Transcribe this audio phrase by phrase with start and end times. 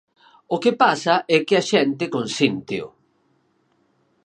[0.55, 2.87] O que pasa é que a xente consínteo.